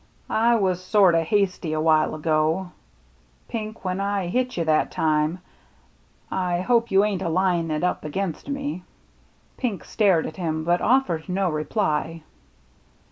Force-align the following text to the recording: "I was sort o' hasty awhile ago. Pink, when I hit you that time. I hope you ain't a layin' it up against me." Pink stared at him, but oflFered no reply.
"I 0.51 0.55
was 0.55 0.83
sort 0.83 1.13
o' 1.13 1.21
hasty 1.23 1.73
awhile 1.73 2.15
ago. 2.15 2.71
Pink, 3.47 3.85
when 3.85 3.99
I 4.01 4.25
hit 4.29 4.57
you 4.57 4.65
that 4.65 4.89
time. 4.89 5.37
I 6.31 6.61
hope 6.61 6.89
you 6.89 7.03
ain't 7.03 7.21
a 7.21 7.29
layin' 7.29 7.69
it 7.69 7.83
up 7.83 8.03
against 8.03 8.49
me." 8.49 8.81
Pink 9.57 9.83
stared 9.85 10.25
at 10.25 10.37
him, 10.37 10.63
but 10.63 10.81
oflFered 10.81 11.29
no 11.29 11.51
reply. 11.51 12.23